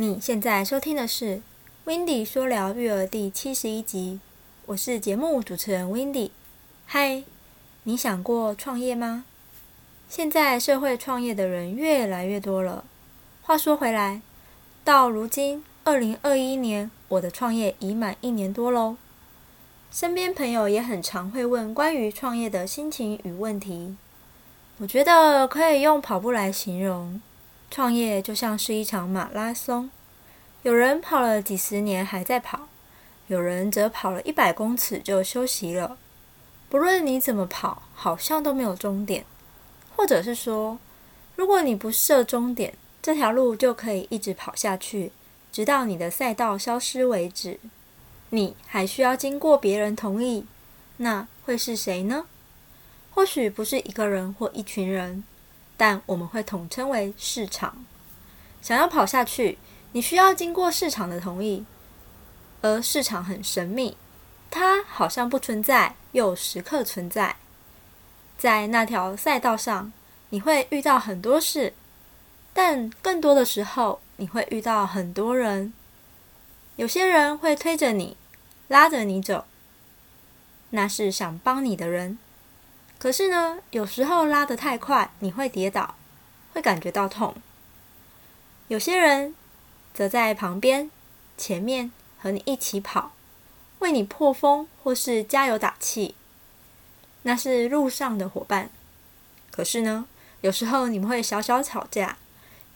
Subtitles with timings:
[0.00, 1.36] 你现在收听的是
[1.84, 4.18] 《w i n d y 说聊育儿》第七十一集，
[4.64, 6.32] 我是节目主持人 w i n d y
[6.86, 7.22] 嗨，
[7.82, 9.26] 你想过创业吗？
[10.08, 12.86] 现在社会创业的人越来越多了。
[13.42, 14.22] 话说回来，
[14.82, 18.96] 到如今二零二一年，我的创业已满一年多喽。
[19.90, 23.94] 身边朋友也很常会问关于创业的心情与问题。
[24.78, 27.20] 我觉得可以用跑步来形容。
[27.70, 29.90] 创业就像是一场马拉松，
[30.62, 32.68] 有人跑了几十年还在跑，
[33.28, 35.96] 有人则跑了一百公尺就休息了。
[36.68, 39.24] 不论你怎么跑，好像都没有终点。
[39.94, 40.78] 或者是说，
[41.36, 45.12] 如果你不设终点，这条路就可以一直跑下去，
[45.52, 47.60] 直到你的赛道消失为止。
[48.30, 50.44] 你还需要经过别人同意，
[50.96, 52.24] 那会是谁呢？
[53.10, 55.22] 或许不是一个人或一群人。
[55.80, 57.86] 但我们会统称为市场。
[58.60, 59.56] 想要跑下去，
[59.92, 61.64] 你需要经过市场的同意，
[62.60, 63.96] 而市场很神秘，
[64.50, 67.36] 它好像不存在，又时刻存在。
[68.36, 69.90] 在那条赛道上，
[70.28, 71.72] 你会遇到很多事，
[72.52, 75.72] 但更多的时候，你会遇到很多人。
[76.76, 78.18] 有些人会推着你，
[78.68, 79.46] 拉着你走，
[80.68, 82.18] 那是想帮你的人。
[83.00, 85.94] 可是呢，有时候拉得太快，你会跌倒，
[86.52, 87.34] 会感觉到痛。
[88.68, 89.34] 有些人
[89.94, 90.90] 则在旁边、
[91.38, 93.12] 前面和你一起跑，
[93.78, 96.14] 为你破风或是加油打气，
[97.22, 98.68] 那是路上的伙伴。
[99.50, 100.04] 可是呢，
[100.42, 102.18] 有时候你们会小小吵架，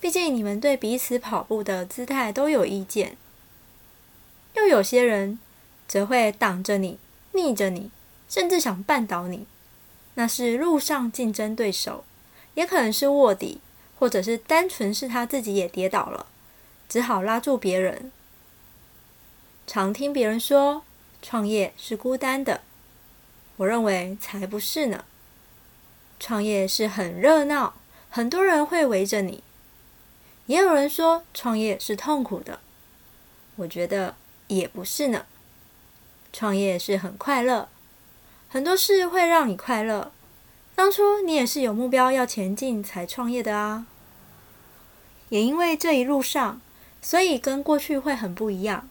[0.00, 3.18] 毕竟你们对彼此跑步的姿态都有意见。
[4.54, 5.38] 又有些人
[5.86, 6.98] 则会挡着你、
[7.32, 7.90] 逆着你，
[8.26, 9.46] 甚至想绊倒你。
[10.14, 12.04] 那是路上竞争对手，
[12.54, 13.60] 也可能是卧底，
[13.98, 16.26] 或者是单纯是他自己也跌倒了，
[16.88, 18.12] 只好拉住别人。
[19.66, 20.84] 常听别人说
[21.22, 22.60] 创业是孤单的，
[23.56, 25.04] 我认为才不是呢。
[26.20, 27.74] 创业是很热闹，
[28.08, 29.42] 很多人会围着你。
[30.46, 32.60] 也有人说创业是痛苦的，
[33.56, 34.14] 我觉得
[34.46, 35.26] 也不是呢。
[36.32, 37.68] 创业是很快乐。
[38.54, 40.12] 很多事会让你快乐。
[40.76, 43.84] 当初你也是有目标要前进才创业的啊。
[45.28, 46.60] 也因为这一路上，
[47.02, 48.88] 所以跟过去会很不一样。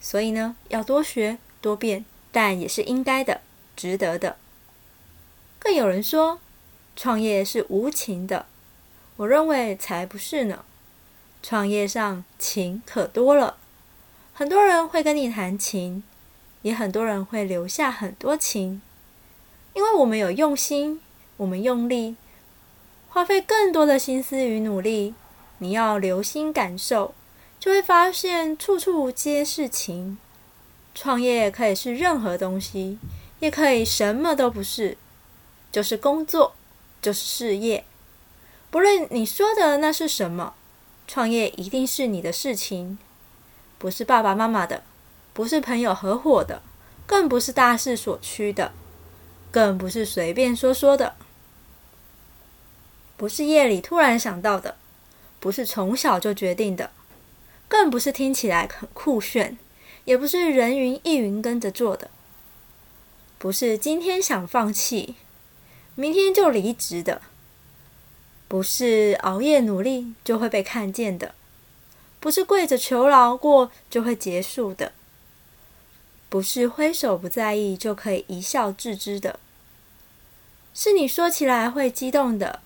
[0.00, 3.40] 所以呢，要多学多变，但也是应该的，
[3.74, 4.36] 值得的。
[5.58, 6.38] 更有人说，
[6.94, 8.44] 创业是无情的。
[9.16, 10.62] 我认为才不是呢。
[11.42, 13.56] 创业上情可多了，
[14.34, 16.02] 很多人会跟你谈情，
[16.60, 18.82] 也很多人会留下很多情。
[19.72, 21.00] 因为我们有用心，
[21.36, 22.16] 我们用力，
[23.08, 25.14] 花费更多的心思与努力。
[25.58, 27.14] 你要留心感受，
[27.58, 30.18] 就会发现处处皆是情。
[30.94, 32.98] 创业可以是任何东西，
[33.38, 34.96] 也可以什么都不是，
[35.70, 36.54] 就是工作，
[37.00, 37.84] 就是事业。
[38.70, 40.54] 不论你说的那是什么，
[41.06, 42.98] 创业一定是你的事情，
[43.78, 44.82] 不是爸爸妈妈的，
[45.32, 46.62] 不是朋友合伙的，
[47.06, 48.72] 更不是大势所趋的。
[49.50, 51.16] 更不是随便说说的，
[53.16, 54.76] 不是夜里突然想到的，
[55.38, 56.90] 不是从小就决定的，
[57.66, 59.58] 更不是听起来很酷炫，
[60.04, 62.10] 也不是人云亦云跟着做的，
[63.38, 65.16] 不是今天想放弃，
[65.96, 67.20] 明天就离职的，
[68.46, 71.34] 不是熬夜努力就会被看见的，
[72.20, 74.92] 不是跪着求饶过就会结束的。
[76.30, 79.40] 不是挥手不在意就可以一笑置之的，
[80.72, 82.60] 是你说起来会激动的，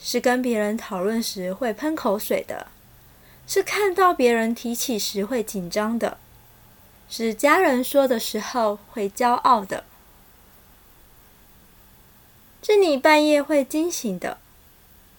[0.00, 2.68] 是跟别人讨论时会喷口水的，
[3.46, 6.16] 是看到别人提起时会紧张的，
[7.10, 9.84] 是家人说的时候会骄傲的，
[12.62, 14.38] 是你半夜会惊醒的，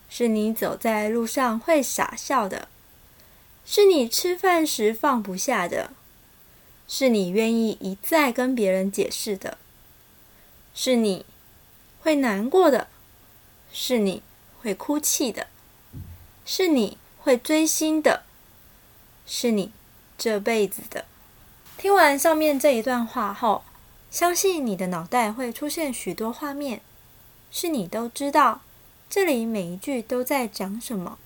[0.09, 2.67] 是你走在路上会傻笑的，
[3.63, 5.91] 是你吃饭时放不下的。
[6.87, 9.57] 是你愿意一再跟别人解释的，
[10.73, 11.25] 是你
[12.01, 12.87] 会难过的，
[13.71, 14.21] 是你
[14.61, 15.47] 会哭泣的，
[16.45, 18.23] 是你会追星的，
[19.25, 19.71] 是你
[20.17, 21.05] 这辈子的。
[21.77, 23.63] 听完上面这一段话后，
[24.11, 26.81] 相信你的脑袋会出现许多画面，
[27.49, 28.61] 是你都知道
[29.09, 31.17] 这里每一句都在讲什么。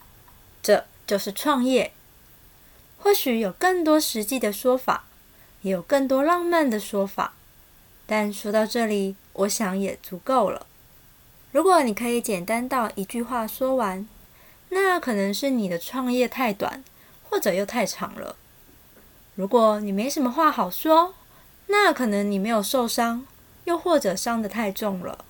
[0.61, 1.91] 这就是创业。
[2.97, 5.08] 或许有更多实际的说法。
[5.61, 7.33] 也有更多浪漫的说法，
[8.05, 10.65] 但说到这里，我想也足够了。
[11.51, 14.07] 如果你可以简单到一句话说完，
[14.69, 16.83] 那可能是你的创业太短，
[17.29, 18.35] 或者又太长了。
[19.35, 21.15] 如果你没什么话好说，
[21.67, 23.25] 那可能你没有受伤，
[23.65, 25.25] 又或者伤得太重了。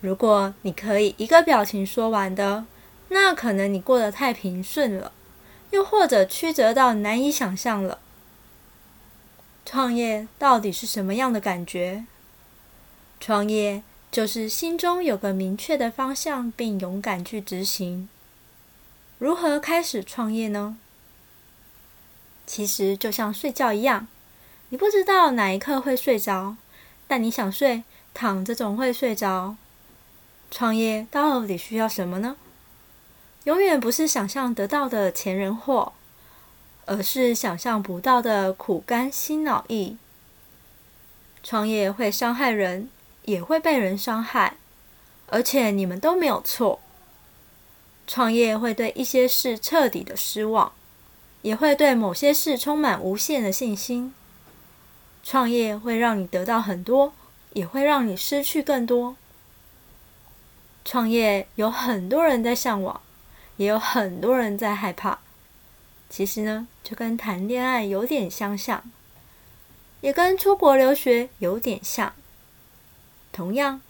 [0.00, 2.64] 如果你可以一个表情说完的，
[3.08, 5.12] 那可能你过得太平顺了，
[5.70, 7.98] 又或者曲折到难以想象了。
[9.68, 12.06] 创业到底是什么样的感觉？
[13.18, 13.82] 创业
[14.12, 18.08] 就是心中有个明确的方向，并勇敢去执行。
[19.18, 20.78] 如何开始创业呢？
[22.46, 24.06] 其实就像睡觉一样，
[24.68, 26.56] 你不知道哪一刻会睡着，
[27.08, 27.82] 但你想睡，
[28.14, 29.56] 躺着总会睡着。
[30.48, 32.36] 创业到底需要什么呢？
[33.42, 35.92] 永远不是想象得到的钱人货，
[36.86, 39.98] 而是想象不到的苦甘心脑意。
[41.42, 42.88] 创业会伤害人，
[43.26, 44.56] 也会被人伤害，
[45.26, 46.80] 而且你们都没有错。
[48.06, 50.72] 创业会对一些事彻底的失望。
[51.42, 54.12] 也会对某些事充满无限的信心。
[55.22, 57.12] 创业会让你得到很多，
[57.52, 59.16] 也会让你失去更多。
[60.84, 63.00] 创业有很多人在向往，
[63.58, 65.20] 也有很多人在害怕。
[66.08, 68.90] 其实呢，就跟谈恋爱有点相像，
[70.00, 72.14] 也跟出国留学有点像。
[73.32, 73.82] 同样，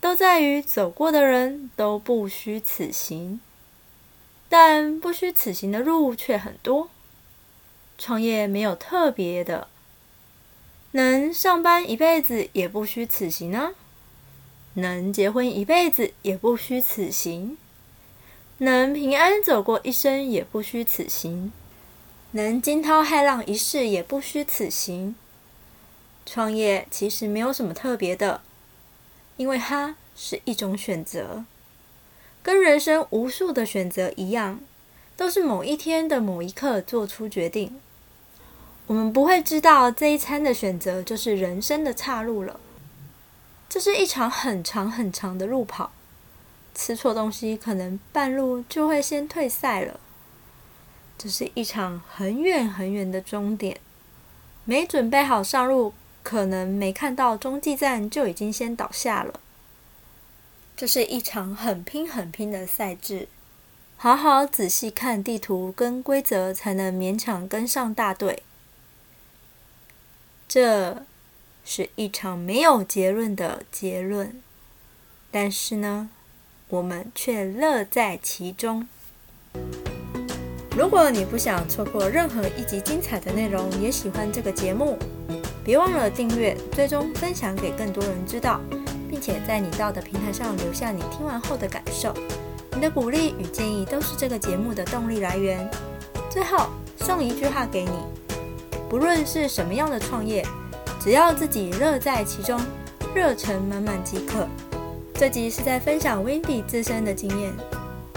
[0.00, 3.40] 都在于走过的人都不虚此行。
[4.48, 6.88] 但不虚此行的路却很多。
[7.96, 9.68] 创业没有特别的，
[10.92, 13.74] 能上班一辈子也不虚此行呢；
[14.74, 17.56] 能结婚一辈子也不虚此行；
[18.58, 21.50] 能平安走过一生也不虚此行；
[22.30, 25.16] 能惊涛骇浪一世也不虚此行。
[26.24, 28.40] 创业其实没有什么特别的，
[29.36, 31.44] 因为它是一种选择。
[32.42, 34.60] 跟人生无数的选择一样，
[35.16, 37.80] 都是某一天的某一刻做出决定。
[38.86, 42.60] 我们不会知道这一餐的选择就是人生的岔路了。
[43.68, 45.90] 这是一场很长很长的路跑，
[46.74, 50.00] 吃错东西可能半路就会先退赛了。
[51.16, 53.80] 这是一场很远很远的终点，
[54.64, 59.40] 没准备好上路，可能没看到中继站就已经先倒下了。
[60.76, 63.28] 这是一场很拼很拼的赛制，
[63.96, 68.42] 好好仔细看地图跟规则，才能勉强跟上大队。
[70.48, 71.06] 这
[71.64, 74.42] 是一场没有结论的结论，
[75.30, 76.10] 但是呢，
[76.74, 78.84] 我们却乐在其中。
[80.76, 84.98] 如果你不想错过任何一集精彩的内容，也喜欢这个节目，
[85.64, 88.60] 别忘了订阅、追踪、分享给更多人知道。
[89.08, 92.12] 并且在你到的平台上留下你听完后的感受，
[92.74, 95.70] 你的鼓励与建议都是这个节目的动力来源。
[96.28, 97.92] 最后送一句话给你：
[98.90, 100.44] 不论是什么样的创业，
[101.00, 102.60] 只要自己乐在其中，
[103.14, 104.48] 热忱满满即可。
[105.14, 107.52] 这集是在分享 Wendy 自身的经验，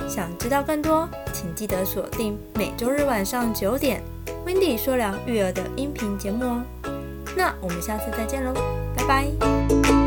[0.09, 4.01] 想知道更多，请记得锁定每周日晚上九点
[4.45, 6.63] Wendy 说聊育儿的音频节目哦。
[7.36, 8.53] 那我们下次再见喽，
[8.95, 10.06] 拜拜。